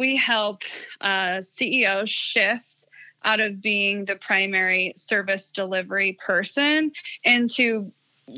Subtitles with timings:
[0.00, 0.62] we help
[1.02, 2.88] uh, CEOs shift
[3.22, 6.90] out of being the primary service delivery person
[7.22, 7.92] into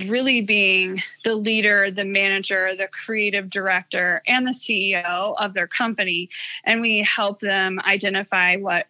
[0.06, 6.28] really being the leader, the manager, the creative director, and the CEO of their company.
[6.64, 8.88] And we help them identify what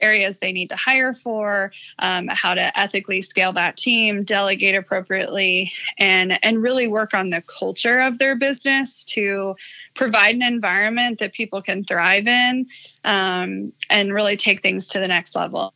[0.00, 5.72] areas they need to hire for, um, how to ethically scale that team, delegate appropriately,
[5.98, 9.56] and and really work on the culture of their business to
[9.94, 12.66] provide an environment that people can thrive in,
[13.04, 15.74] um, and really take things to the next level.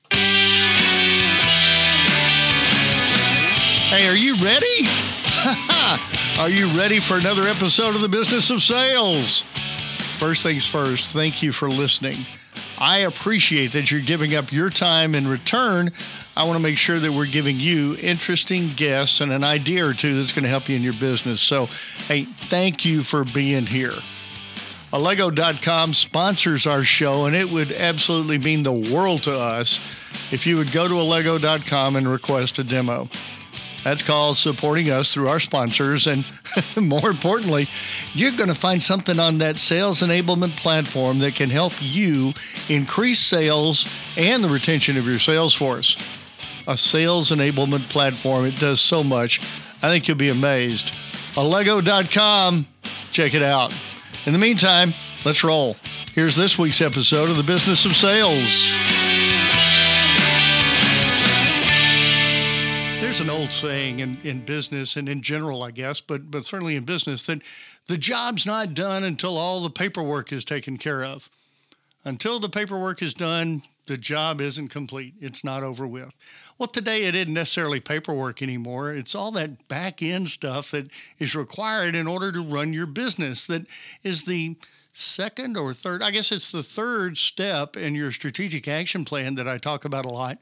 [3.89, 4.67] Hey, are you ready?
[6.39, 9.45] are you ready for another episode of the Business of Sales?
[10.19, 12.27] First things first, thank you for listening.
[12.79, 15.91] I appreciate that you're giving up your time in return.
[16.37, 19.95] I want to make sure that we're giving you interesting guests and an idea or
[19.95, 21.41] two that's going to help you in your business.
[21.41, 21.67] So,
[22.07, 23.95] hey, thank you for being here.
[24.93, 29.81] Allego.com sponsors our show, and it would absolutely mean the world to us
[30.31, 33.11] if you would go to Allego.com and request a demo.
[33.89, 36.07] That's called supporting us through our sponsors.
[36.07, 36.23] And
[36.77, 37.71] more importantly,
[38.13, 42.35] you're going to find something on that sales enablement platform that can help you
[42.69, 45.97] increase sales and the retention of your sales force.
[46.67, 49.41] A sales enablement platform, it does so much.
[49.81, 50.93] I think you'll be amazed.
[51.35, 52.67] Allego.com,
[53.11, 53.73] check it out.
[54.27, 54.93] In the meantime,
[55.25, 55.77] let's roll.
[56.15, 58.98] Here's this week's episode of The Business of Sales.
[63.49, 67.23] Old saying in, in business and in general, I guess, but but certainly in business
[67.25, 67.41] that
[67.87, 71.31] the job's not done until all the paperwork is taken care of.
[72.05, 75.15] Until the paperwork is done, the job isn't complete.
[75.21, 76.15] It's not over with.
[76.59, 78.93] Well, today it isn't necessarily paperwork anymore.
[78.93, 83.47] It's all that back end stuff that is required in order to run your business
[83.47, 83.67] that
[84.03, 84.57] is the
[84.93, 89.49] second or third, I guess it's the third step in your strategic action plan that
[89.49, 90.39] I talk about a lot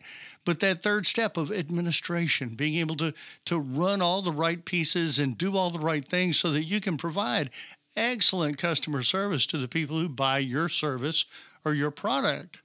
[0.46, 3.12] but that third step of administration, being able to,
[3.44, 6.80] to run all the right pieces and do all the right things so that you
[6.80, 7.50] can provide
[7.96, 11.26] excellent customer service to the people who buy your service
[11.64, 12.58] or your product.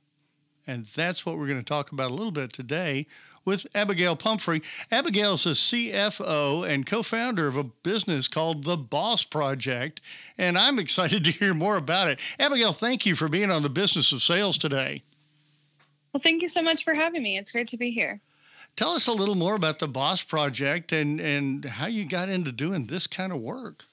[0.67, 3.07] And that's what we're going to talk about a little bit today
[3.45, 4.61] with Abigail Pumphrey.
[4.91, 10.01] Abigail is a CFO and co founder of a business called The Boss Project,
[10.37, 12.19] and I'm excited to hear more about it.
[12.39, 15.01] Abigail, thank you for being on the business of sales today.
[16.13, 17.37] Well, thank you so much for having me.
[17.37, 18.21] It's great to be here.
[18.75, 22.51] Tell us a little more about the Boss Project and, and how you got into
[22.51, 23.85] doing this kind of work.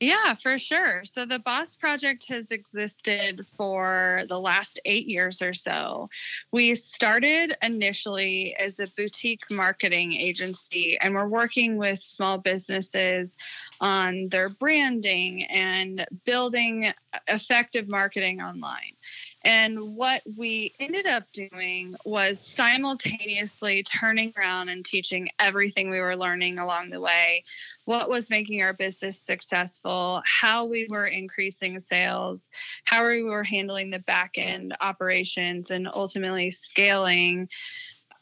[0.00, 1.02] Yeah, for sure.
[1.04, 6.10] So the Boss Project has existed for the last eight years or so.
[6.52, 13.38] We started initially as a boutique marketing agency, and we're working with small businesses
[13.80, 16.92] on their branding and building
[17.28, 18.96] effective marketing online.
[19.44, 26.16] And what we ended up doing was simultaneously turning around and teaching everything we were
[26.16, 27.44] learning along the way
[27.84, 32.50] what was making our business successful, how we were increasing sales,
[32.84, 37.48] how we were handling the back end operations, and ultimately scaling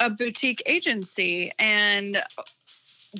[0.00, 1.52] a boutique agency.
[1.58, 2.20] And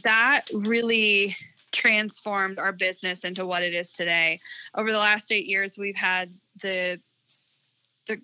[0.02, 1.36] that really
[1.70, 4.40] transformed our business into what it is today.
[4.74, 7.00] Over the last eight years, we've had the
[8.06, 8.20] the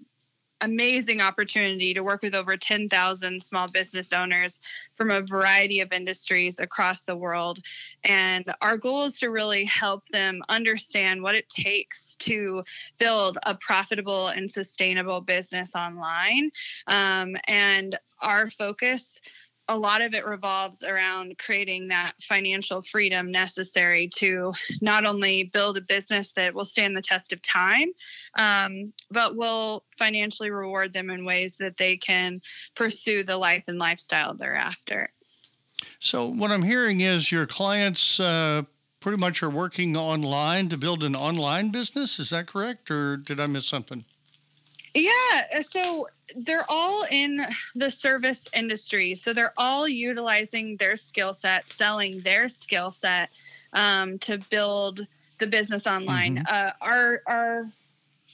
[0.61, 4.61] amazing opportunity to work with over 10,000 small business owners
[4.97, 7.61] from a variety of industries across the world.
[8.05, 12.65] And our goal is to really help them understand what it takes to
[12.99, 16.51] build a profitable and sustainable business online.
[16.87, 19.21] Um, and our focus
[19.69, 25.77] a lot of it revolves around creating that financial freedom necessary to not only build
[25.77, 27.89] a business that will stand the test of time,
[28.39, 32.41] um, but will financially reward them in ways that they can
[32.75, 35.11] pursue the life and lifestyle thereafter.
[36.01, 38.63] So, what I'm hearing is your clients uh,
[39.01, 42.19] pretty much are working online to build an online business.
[42.19, 44.05] Is that correct, or did I miss something?
[44.99, 45.63] Yeah.
[45.63, 49.15] So they're all in the service industry.
[49.15, 53.31] So they're all utilizing their skill set, selling their skill set
[53.73, 55.07] um, to build
[55.39, 56.37] the business online.
[56.37, 56.55] Mm-hmm.
[56.55, 57.73] Uh, our, our,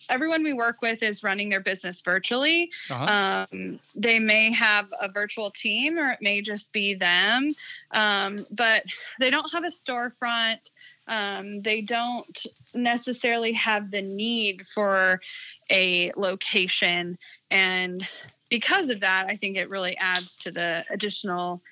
[0.08, 2.70] everyone we work with is running their business virtually.
[2.90, 3.46] Uh-huh.
[3.52, 7.54] Um, they may have a virtual team or it may just be them,
[7.90, 8.84] um, but
[9.20, 10.70] they don't have a storefront.
[11.06, 15.20] Um, they don't necessarily have the need for
[15.70, 17.18] a location.
[17.50, 18.06] And
[18.50, 21.62] because of that, I think it really adds to the additional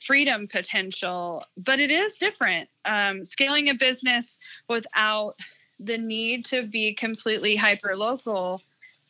[0.00, 1.44] freedom potential.
[1.56, 2.68] But it is different.
[2.84, 4.36] Um, scaling a business
[4.68, 5.36] without
[5.78, 8.62] the need to be completely hyper local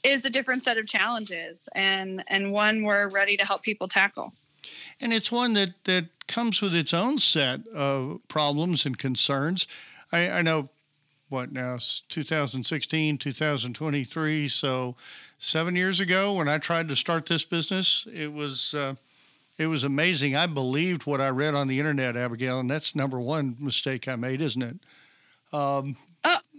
[0.02, 4.32] is a different set of challenges and and one we're ready to help people tackle
[5.00, 9.68] and it's one that that comes with its own set of problems and concerns.
[10.10, 10.70] I, I know
[11.28, 11.78] what now
[12.10, 14.96] 2016 2023 so
[15.38, 18.94] seven years ago when i tried to start this business it was uh,
[19.58, 20.34] it was amazing.
[20.34, 24.16] I believed what i read on the internet abigail and that's number one mistake i
[24.16, 24.76] made isn't it?
[25.54, 25.96] Um,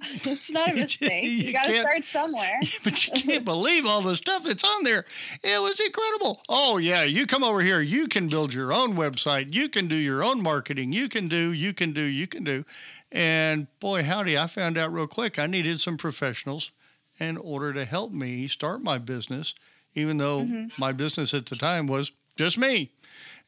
[0.04, 1.24] it's not a mistake.
[1.24, 2.60] you, you got to start somewhere.
[2.84, 5.06] but you can't believe all the stuff that's on there.
[5.44, 6.42] It was incredible.
[6.50, 7.82] Oh yeah, you come over here.
[7.82, 9.54] You can build your own website.
[9.54, 10.92] You can do your own marketing.
[10.92, 11.52] You can do.
[11.52, 12.02] You can do.
[12.02, 12.66] You can do.
[13.12, 15.38] And boy, howdy, I found out real quick.
[15.38, 16.72] I needed some professionals
[17.20, 19.54] in order to help me start my business,
[19.94, 20.68] even though mm-hmm.
[20.78, 22.92] my business at the time was just me.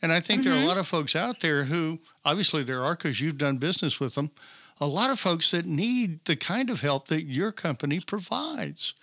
[0.02, 0.50] And I think mm-hmm.
[0.50, 0.68] there are a mm-hmm.
[0.68, 4.30] lot of folks out there who, obviously, there are because you've done business with them
[4.80, 8.94] a lot of folks that need the kind of help that your company provides.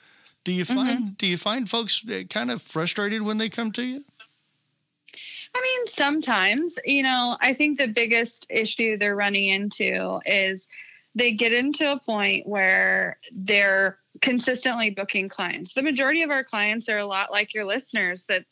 [0.45, 1.13] Do you find mm-hmm.
[1.19, 4.05] do you find folks kind of frustrated when they come to you?
[5.55, 10.69] I mean, sometimes, you know, I think the biggest issue they're running into is
[11.15, 15.75] they get into a point where they're consistently booking clients.
[15.75, 18.45] The majority of our clients are a lot like your listeners that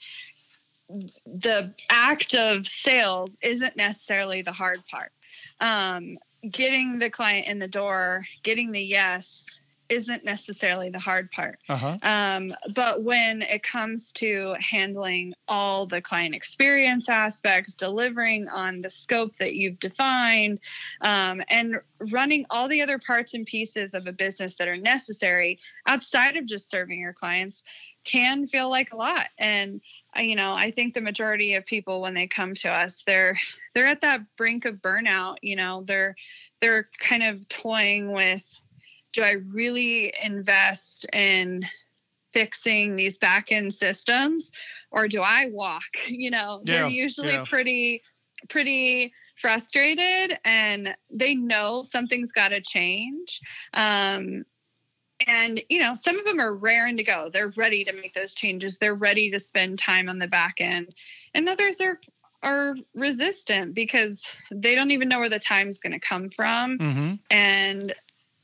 [1.25, 5.13] the act of sales isn't necessarily the hard part.
[5.61, 9.60] Um, getting the client in the door, getting the yes
[9.91, 11.59] isn't necessarily the hard part.
[11.69, 11.99] Uh-huh.
[12.03, 18.91] Um, but when it comes to handling all the client experience aspects, delivering on the
[18.91, 20.61] scope that you've defined,
[21.01, 25.59] um, and running all the other parts and pieces of a business that are necessary
[25.87, 27.65] outside of just serving your clients,
[28.05, 29.81] can feel like a lot and
[30.17, 33.39] uh, you know i think the majority of people when they come to us they're
[33.75, 36.17] they're at that brink of burnout you know they're
[36.63, 38.43] they're kind of toying with
[39.13, 41.65] do i really invest in
[42.33, 44.53] fixing these back end systems
[44.91, 45.83] or do i walk?
[46.09, 47.45] You know yeah, they're usually yeah.
[47.47, 48.03] pretty
[48.49, 53.41] pretty frustrated and they know something's got to change.
[53.75, 54.45] Um,
[55.27, 57.31] and you know some of them are raring to go.
[57.33, 58.79] They're ready to make those changes.
[58.79, 60.95] They're ready to spend time on the back end.
[61.35, 62.01] And others are
[62.43, 66.79] are resistant because they don't even know where the time's going to come from.
[66.79, 67.15] Mm-hmm.
[67.31, 67.95] and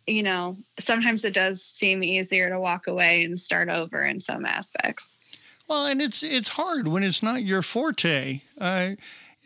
[0.06, 4.44] you know sometimes it does seem easier to walk away and start over in some
[4.44, 5.12] aspects
[5.68, 8.90] well and it's it's hard when it's not your forte uh,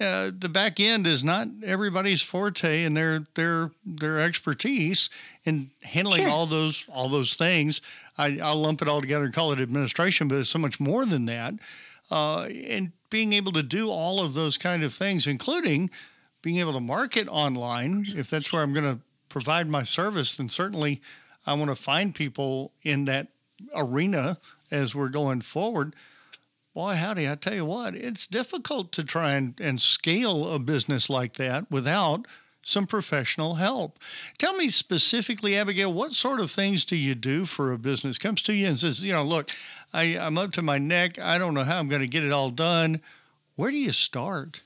[0.01, 5.11] uh, the back end is not everybody's forte and their their their expertise
[5.45, 6.31] in handling sure.
[6.31, 7.83] all those all those things.
[8.17, 11.05] I, I'll lump it all together and call it administration, but it's so much more
[11.05, 11.55] than that.
[12.11, 15.91] Uh, and being able to do all of those kind of things, including
[16.43, 19.01] being able to market online, if that's where I'm going to
[19.31, 21.01] provide my service, then certainly
[21.47, 23.29] I want to find people in that
[23.75, 24.39] arena
[24.71, 25.97] as we're going forward
[26.75, 31.11] boy, howdy, I tell you what, it's difficult to try and, and scale a business
[31.11, 32.27] like that without
[32.63, 33.99] some professional help.
[34.39, 38.43] Tell me specifically, Abigail, what sort of things do you do for a business comes
[38.43, 39.51] to you and says, you know, look,
[39.93, 41.19] I, I'm up to my neck.
[41.19, 43.01] I don't know how I'm going to get it all done.
[43.57, 44.61] Where do you start?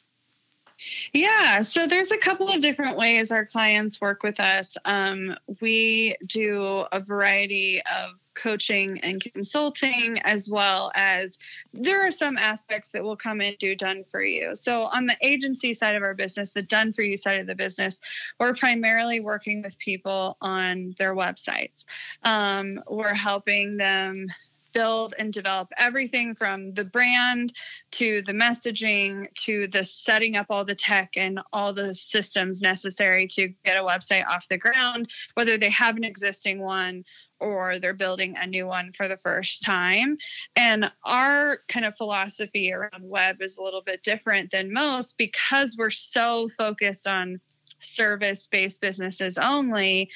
[1.13, 4.77] Yeah, so there's a couple of different ways our clients work with us.
[4.85, 11.39] Um, we do a variety of coaching and consulting, as well as
[11.73, 14.57] there are some aspects that will come and do done for you.
[14.57, 17.55] So, on the agency side of our business, the done for you side of the
[17.55, 18.01] business,
[18.39, 21.85] we're primarily working with people on their websites.
[22.23, 24.27] Um, we're helping them
[24.75, 27.55] build and develop everything from the brand
[27.93, 33.27] to the messaging to the setting up all the tech and all the systems necessary
[33.29, 37.05] to get a website off the ground, whether they have an existing one
[37.41, 40.17] or they're building a new one for the first time.
[40.57, 45.77] And our kind of philosophy around web is a little bit different than most because
[45.79, 47.41] we're so focused on
[47.81, 50.11] service based businesses only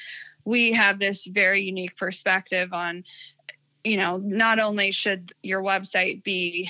[0.45, 3.03] we have this very unique perspective on
[3.83, 6.69] you know not only should your website be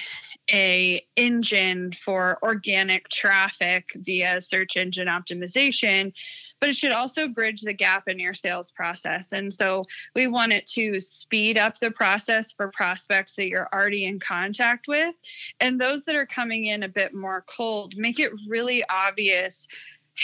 [0.52, 6.14] a engine for organic traffic via search engine optimization
[6.60, 9.32] but it should also bridge the gap in your sales process.
[9.32, 9.86] And so
[10.16, 14.88] we want it to speed up the process for prospects that you're already in contact
[14.88, 15.16] with.
[15.60, 19.68] And those that are coming in a bit more cold make it really obvious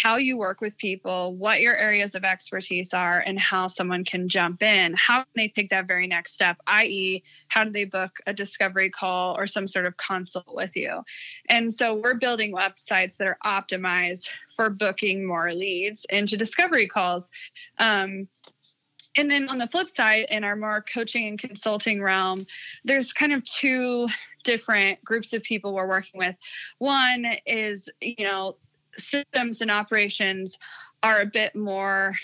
[0.02, 4.28] how you work with people, what your areas of expertise are, and how someone can
[4.28, 4.94] jump in.
[4.96, 8.90] How can they take that very next step, i.e., how do they book a discovery
[8.90, 11.02] call or some sort of consult with you?
[11.48, 17.30] And so we're building websites that are optimized for booking more leads into discovery calls.
[17.78, 18.28] Um,
[19.18, 22.46] and then on the flip side, in our more coaching and consulting realm,
[22.84, 24.08] there's kind of two
[24.44, 26.36] different groups of people we're working with.
[26.80, 28.58] One is, you know,
[28.98, 30.58] systems and operations
[31.04, 32.16] are a bit more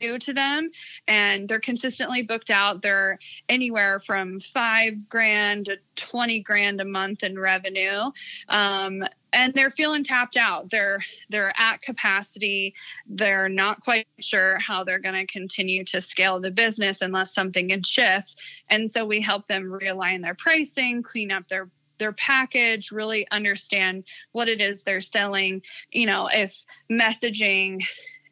[0.00, 0.70] new to them
[1.06, 2.82] and they're consistently booked out.
[2.82, 8.10] They're anywhere from five grand to 20 grand a month in revenue.
[8.48, 10.70] Um, and they're feeling tapped out.
[10.70, 12.74] They're they're at capacity.
[13.06, 17.68] They're not quite sure how they're going to continue to scale the business unless something
[17.68, 18.40] can shift.
[18.70, 24.04] And so we help them realign their pricing clean up their their package, really understand
[24.32, 25.62] what it is they're selling.
[25.92, 27.82] You know, if messaging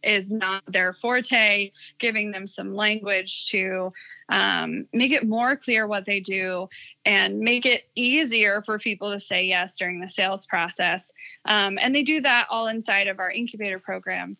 [0.04, 3.92] is not their forte, giving them some language to
[4.28, 6.68] um, make it more clear what they do
[7.04, 11.10] and make it easier for people to say yes during the sales process.
[11.46, 14.36] Um, and they do that all inside of our incubator program.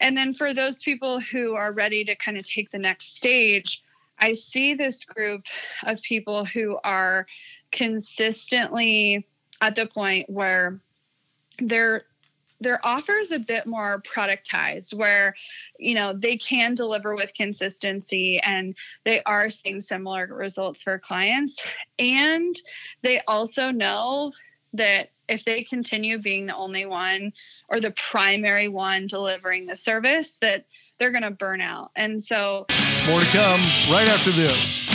[0.00, 3.82] And then for those people who are ready to kind of take the next stage,
[4.18, 5.44] I see this group
[5.84, 7.26] of people who are
[7.74, 9.26] consistently
[9.60, 10.80] at the point where
[11.58, 12.04] they're
[12.60, 15.34] their offers a bit more productized where
[15.78, 21.60] you know they can deliver with consistency and they are seeing similar results for clients.
[21.98, 22.56] And
[23.02, 24.32] they also know
[24.72, 27.32] that if they continue being the only one
[27.68, 30.66] or the primary one delivering the service that
[30.98, 31.90] they're going to burn out.
[31.96, 32.66] And so
[33.06, 34.93] more to come right after this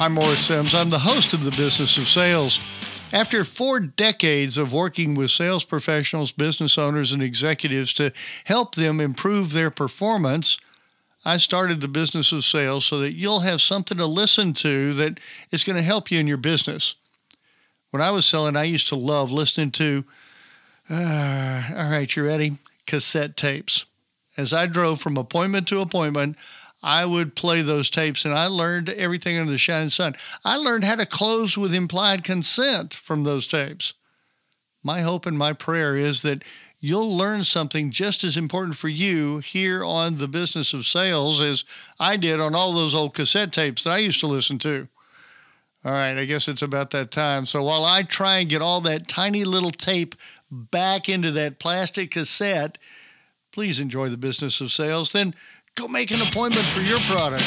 [0.00, 0.74] I'm Morris Sims.
[0.74, 2.60] I'm the host of the Business of Sales.
[3.12, 9.00] After four decades of working with sales professionals, business owners, and executives to help them
[9.00, 10.58] improve their performance,
[11.24, 15.20] I started the business of sales so that you'll have something to listen to that
[15.52, 16.96] is going to help you in your business.
[17.92, 20.04] When I was selling, I used to love listening to,
[20.90, 22.58] uh, all right, you ready?
[22.86, 23.84] Cassette tapes.
[24.36, 26.36] As I drove from appointment to appointment,
[26.84, 30.14] I would play those tapes and I learned everything under the shining sun.
[30.44, 33.94] I learned how to close with implied consent from those tapes.
[34.82, 36.44] My hope and my prayer is that
[36.80, 41.64] you'll learn something just as important for you here on the business of sales as
[41.98, 44.86] I did on all those old cassette tapes that I used to listen to.
[45.86, 47.46] All right, I guess it's about that time.
[47.46, 50.16] So while I try and get all that tiny little tape
[50.50, 52.76] back into that plastic cassette,
[53.52, 55.12] please enjoy the business of sales.
[55.12, 55.34] Then
[55.76, 57.42] Go make an appointment for your product.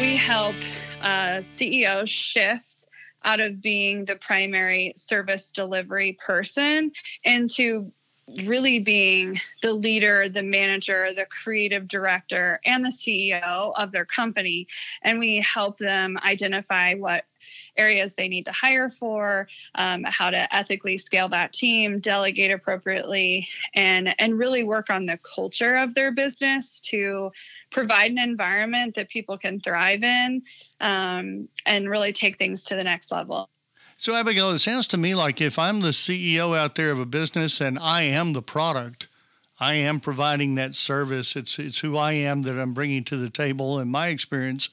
[0.00, 0.56] We help
[1.02, 2.88] uh, CEOs shift
[3.22, 7.92] out of being the primary service delivery person into
[8.44, 14.66] really being the leader, the manager, the creative director, and the CEO of their company.
[15.02, 17.24] And we help them identify what
[17.76, 23.48] areas they need to hire for, um, how to ethically scale that team, delegate appropriately,
[23.74, 27.30] and and really work on the culture of their business to
[27.70, 30.42] provide an environment that people can thrive in,
[30.80, 33.48] um, and really take things to the next level.
[33.98, 37.04] So, Abigail, it sounds to me like if I'm the CEO out there of a
[37.04, 39.08] business and I am the product,
[39.58, 41.36] I am providing that service.
[41.36, 44.70] It's it's who I am that I'm bringing to the table, and my experience,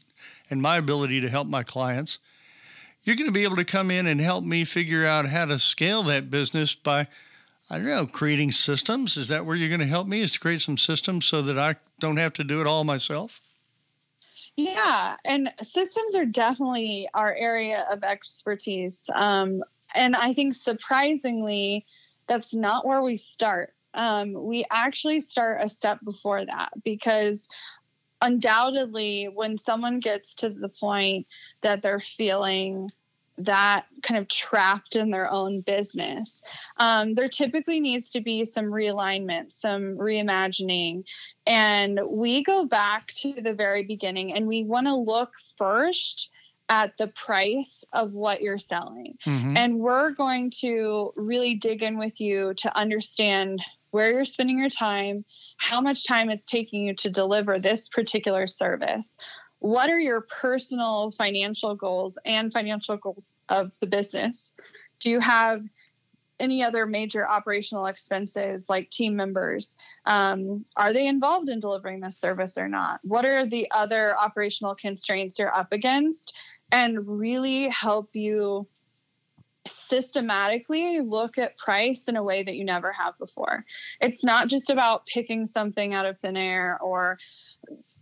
[0.50, 2.20] and my ability to help my clients
[3.08, 5.58] you're going to be able to come in and help me figure out how to
[5.58, 7.08] scale that business by,
[7.70, 9.16] I don't know, creating systems.
[9.16, 10.22] Is that where you're going to help me?
[10.22, 13.40] Is to create some systems so that I don't have to do it all myself?
[14.58, 19.10] Yeah, and systems are definitely our area of expertise.
[19.16, 19.64] Um,
[19.96, 21.86] and I think surprisingly,
[22.28, 23.74] that's not where we start.
[23.94, 27.48] Um, we actually start a step before that because
[28.22, 31.26] undoubtedly when someone gets to the point
[31.62, 32.92] that they're feeling
[33.38, 36.42] that kind of trapped in their own business.
[36.78, 41.04] Um, there typically needs to be some realignment, some reimagining.
[41.46, 46.30] And we go back to the very beginning and we want to look first
[46.70, 49.18] at the price of what you're selling.
[49.26, 49.56] Mm-hmm.
[49.56, 54.70] And we're going to really dig in with you to understand where you're spending your
[54.70, 55.24] time,
[55.58, 59.18] how much time it's taking you to deliver this particular service.
[59.60, 64.52] What are your personal financial goals and financial goals of the business?
[65.00, 65.64] Do you have
[66.40, 69.76] any other major operational expenses like team members?
[70.06, 73.00] Um, are they involved in delivering this service or not?
[73.04, 76.34] What are the other operational constraints you're up against?
[76.72, 78.68] And really help you
[79.68, 83.66] systematically look at price in a way that you never have before.
[84.02, 87.18] It's not just about picking something out of thin air or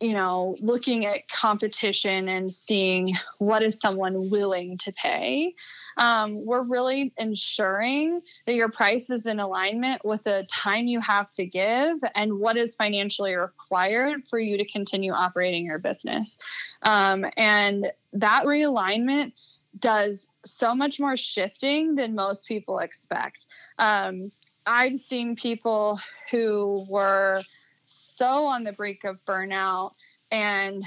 [0.02, 5.54] you know, looking at competition and seeing what is someone willing to pay.
[5.98, 11.30] Um, we're really ensuring that your price is in alignment with the time you have
[11.32, 16.38] to give and what is financially required for you to continue operating your business.
[16.82, 19.32] Um, and that realignment
[19.80, 23.48] does so much more shifting than most people expect.
[23.80, 24.32] Um,
[24.66, 26.00] I've seen people
[26.32, 27.44] who were
[27.86, 29.92] so on the brink of burnout
[30.32, 30.84] and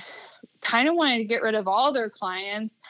[0.61, 2.81] kind of wanted to get rid of all their clients,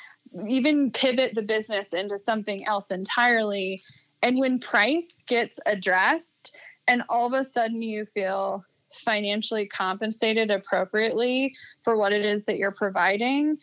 [0.46, 3.82] even pivot the business into something else entirely.
[4.22, 6.52] And when price gets addressed,
[6.86, 8.64] and all of a sudden you feel
[9.04, 13.58] financially compensated appropriately for what it is that you're providing,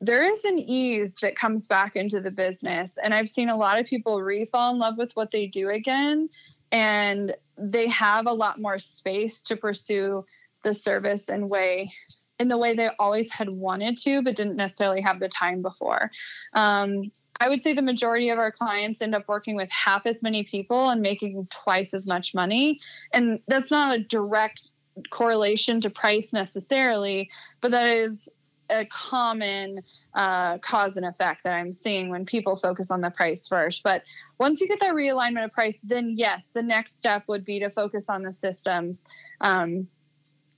[0.00, 2.96] there is an ease that comes back into the business.
[3.02, 6.28] And I've seen a lot of people refall in love with what they do again.
[6.72, 10.24] And they have a lot more space to pursue
[10.64, 11.92] the service and way
[12.38, 16.10] in the way they always had wanted to, but didn't necessarily have the time before.
[16.54, 20.22] Um, I would say the majority of our clients end up working with half as
[20.22, 22.78] many people and making twice as much money.
[23.12, 24.70] And that's not a direct
[25.10, 27.30] correlation to price necessarily,
[27.60, 28.28] but that is
[28.70, 29.82] a common
[30.14, 33.82] uh, cause and effect that I'm seeing when people focus on the price first.
[33.82, 34.02] But
[34.38, 37.70] once you get that realignment of price, then yes, the next step would be to
[37.70, 39.02] focus on the systems,
[39.40, 39.88] um,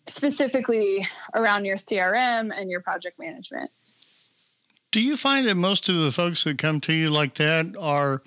[0.06, 3.70] specifically around your CRM and your project management.
[4.90, 8.22] Do you find that most of the folks that come to you like that are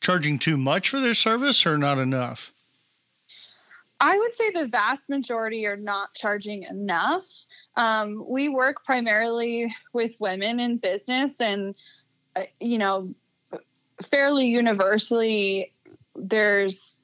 [0.00, 2.51] charging too much for their service or not enough?
[4.02, 7.24] I would say the vast majority are not charging enough.
[7.76, 11.76] Um, we work primarily with women in business, and
[12.34, 13.14] uh, you know,
[14.02, 15.72] fairly universally,
[16.16, 16.98] there's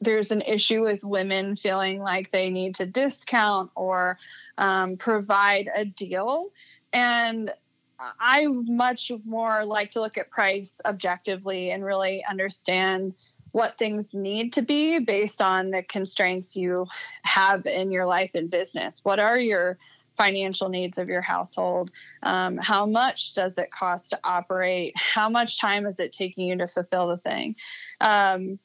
[0.00, 4.18] there's an issue with women feeling like they need to discount or
[4.58, 6.50] um, provide a deal,
[6.92, 7.52] and
[7.98, 13.14] I much more like to look at price objectively and really understand
[13.54, 16.88] what things need to be based on the constraints you
[17.22, 18.98] have in your life and business.
[19.04, 19.78] What are your
[20.16, 21.92] financial needs of your household?
[22.24, 24.92] Um, how much does it cost to operate?
[24.96, 27.54] How much time is it taking you to fulfill the thing?
[28.00, 28.58] Um,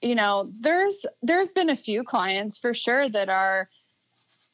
[0.00, 3.68] you know, there's there's been a few clients for sure that are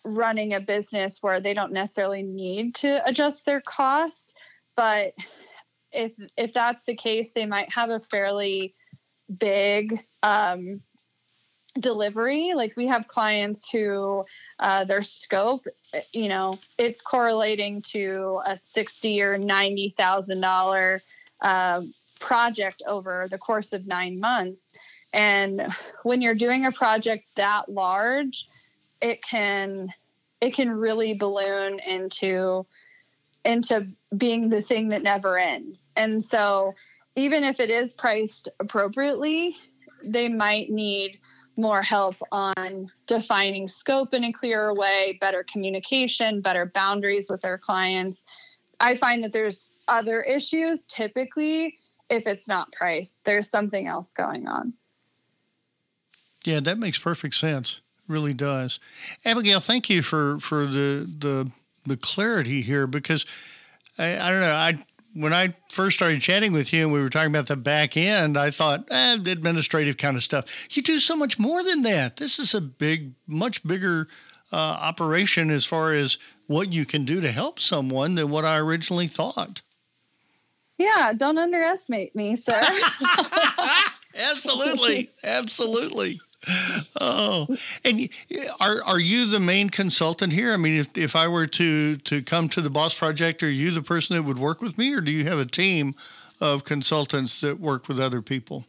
[0.04, 4.32] running a business where they don't necessarily need to adjust their costs,
[4.74, 5.12] but
[5.92, 8.72] if if that's the case, they might have a fairly
[9.38, 10.82] big um,
[11.78, 12.52] delivery.
[12.54, 14.24] Like we have clients who
[14.58, 15.66] uh, their scope,
[16.12, 21.02] you know, it's correlating to a sixty or ninety thousand dollar
[21.40, 21.82] uh,
[22.20, 24.72] project over the course of nine months.
[25.12, 25.62] And
[26.02, 28.46] when you're doing a project that large,
[29.00, 29.92] it can
[30.40, 32.66] it can really balloon into
[33.44, 35.90] into being the thing that never ends.
[35.96, 36.74] And so
[37.16, 39.56] even if it is priced appropriately,
[40.04, 41.18] they might need
[41.56, 47.58] more help on defining scope in a clearer way, better communication, better boundaries with their
[47.58, 48.24] clients.
[48.80, 51.76] I find that there's other issues typically
[52.12, 54.74] if it's not priced, there's something else going on.
[56.44, 57.80] Yeah, that makes perfect sense.
[58.06, 58.80] Really does.
[59.24, 61.50] Abigail, thank you for for the the
[61.86, 63.24] the clarity here because
[63.96, 67.10] I, I don't know, I when I first started chatting with you and we were
[67.10, 70.46] talking about the back end, I thought, eh, administrative kind of stuff.
[70.70, 72.16] You do so much more than that.
[72.16, 74.08] This is a big, much bigger
[74.52, 78.56] uh, operation as far as what you can do to help someone than what I
[78.58, 79.62] originally thought.
[80.78, 82.60] Yeah, don't underestimate me, sir.
[84.14, 86.20] absolutely, absolutely
[87.00, 87.46] oh,
[87.84, 88.08] and
[88.60, 90.52] are are you the main consultant here?
[90.52, 93.70] I mean, if if I were to to come to the Boss Project, are you
[93.70, 95.94] the person that would work with me, or do you have a team
[96.40, 98.64] of consultants that work with other people?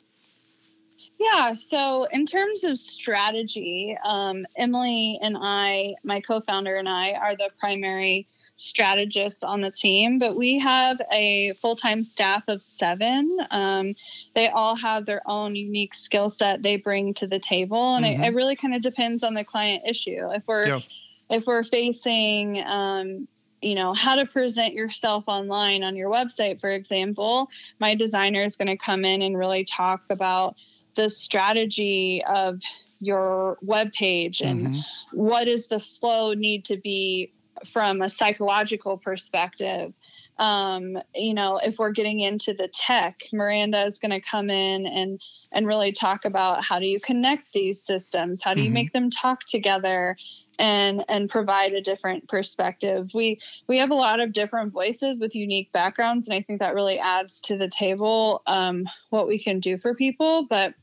[1.20, 1.54] Yeah.
[1.54, 7.36] So, in terms of strategy, um, Emily and I, my co founder and I, are
[7.36, 13.38] the primary strategists on the team, but we have a full time staff of seven.
[13.52, 13.96] Um,
[14.36, 17.96] they all have their own unique skill set they bring to the table.
[17.96, 18.24] And mm-hmm.
[18.24, 20.30] it, it, really kind of depends on the client issue.
[20.32, 20.80] If we're, yeah.
[21.30, 23.28] if we're facing, um,
[23.62, 27.50] you know how to present yourself online on your website for example
[27.80, 30.58] my designer is going to come in and really talk about
[30.96, 32.62] the strategy of
[33.00, 34.80] your web page and mm-hmm.
[35.12, 37.32] what does the flow need to be
[37.72, 39.94] from a psychological perspective
[40.40, 44.88] um, you know, if we're getting into the tech, Miranda is going to come in
[44.88, 48.74] and and really talk about how do you connect these systems, how do you mm-hmm.
[48.74, 50.18] make them talk together,
[50.58, 53.12] and and provide a different perspective.
[53.14, 56.74] We we have a lot of different voices with unique backgrounds, and I think that
[56.74, 60.48] really adds to the table um, what we can do for people.
[60.50, 60.74] But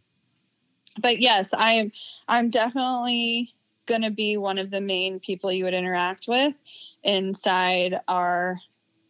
[1.00, 1.92] but yes, I'm
[2.28, 3.52] I'm definitely
[3.86, 6.54] going to be one of the main people you would interact with
[7.02, 8.58] inside our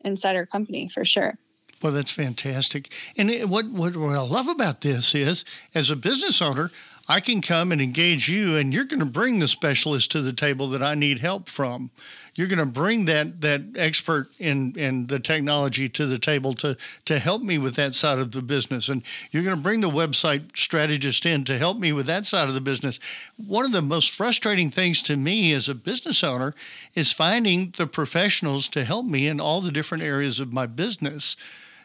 [0.02, 1.36] inside our company for sure.
[1.82, 2.90] Well, that's fantastic.
[3.16, 6.70] And what, what, what I love about this is, as a business owner,
[7.10, 10.32] I can come and engage you, and you're going to bring the specialist to the
[10.32, 11.90] table that I need help from.
[12.36, 16.76] You're going to bring that that expert in in the technology to the table to
[17.06, 19.90] to help me with that side of the business, and you're going to bring the
[19.90, 23.00] website strategist in to help me with that side of the business.
[23.44, 26.54] One of the most frustrating things to me as a business owner
[26.94, 31.34] is finding the professionals to help me in all the different areas of my business.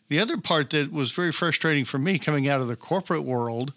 [0.08, 3.74] The other part that was very frustrating for me coming out of the corporate world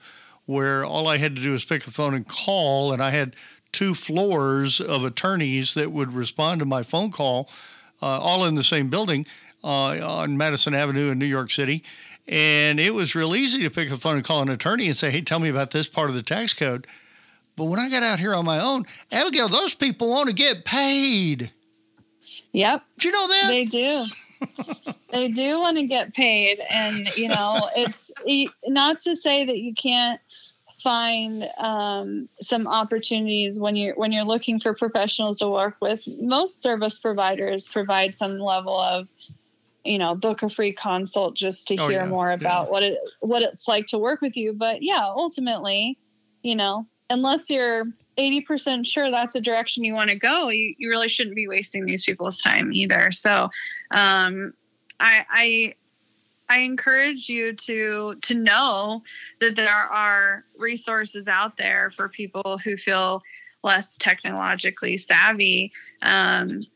[0.49, 3.37] where all I had to do was pick a phone and call, and I had
[3.71, 7.51] two floors of attorneys that would respond to my phone call,
[8.01, 9.27] uh, all in the same building
[9.63, 11.85] uh, on Madison Avenue in New York City.
[12.27, 15.11] And it was real easy to pick a phone and call an attorney and say,
[15.11, 16.87] hey, tell me about this part of the tax code.
[17.55, 20.65] But when I got out here on my own, Abigail, those people want to get
[20.65, 21.53] paid.
[22.53, 22.85] Yep.
[22.99, 23.49] Do you know that?
[23.49, 24.07] They do.
[25.13, 26.61] They do want to get paid.
[26.71, 28.11] And, you know, it's
[28.67, 30.21] not to say that you can't
[30.83, 36.01] find um, some opportunities when you're when you're looking for professionals to work with.
[36.21, 39.09] Most service providers provide some level of,
[39.85, 42.71] you know, book a free consult just to oh, hear yeah, more about yeah.
[42.71, 44.53] what it what it's like to work with you.
[44.53, 45.99] But yeah, ultimately,
[46.43, 47.85] you know, unless you're
[48.19, 51.87] 80% sure that's the direction you want to go, you, you really shouldn't be wasting
[51.87, 53.13] these people's time either.
[53.13, 53.51] So
[53.93, 54.53] um,
[55.01, 55.75] I, I
[56.51, 59.03] I encourage you to to know
[59.41, 63.23] that there are resources out there for people who feel
[63.63, 65.73] less technologically savvy.
[66.03, 66.67] Um,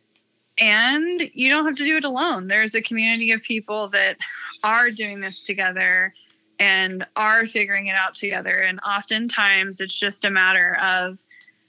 [0.58, 2.48] and you don't have to do it alone.
[2.48, 4.18] There's a community of people that
[4.62, 6.12] are doing this together
[6.58, 8.58] and are figuring it out together.
[8.58, 11.18] And oftentimes it's just a matter of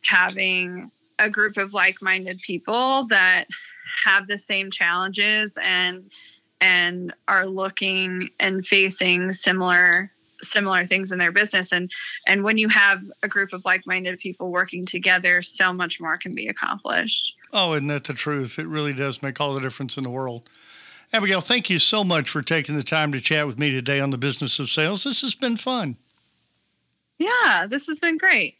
[0.05, 3.45] having a group of like minded people that
[4.05, 6.09] have the same challenges and
[6.61, 10.11] and are looking and facing similar
[10.41, 11.71] similar things in their business.
[11.71, 11.91] And
[12.27, 16.35] and when you have a group of like-minded people working together so much more can
[16.35, 17.33] be accomplished.
[17.51, 18.59] Oh isn't that the truth?
[18.59, 20.49] It really does make all the difference in the world.
[21.11, 24.09] Abigail thank you so much for taking the time to chat with me today on
[24.09, 25.03] the business of sales.
[25.03, 25.97] This has been fun.
[27.19, 28.57] Yeah this has been great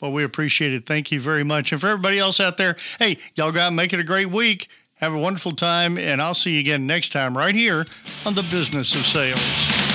[0.00, 0.86] well we appreciate it.
[0.86, 1.72] Thank you very much.
[1.72, 4.68] And for everybody else out there hey y'all got to make it a great week.
[4.96, 7.86] Have a wonderful time, and I'll see you again next time right here
[8.26, 9.87] on the Business of Sales.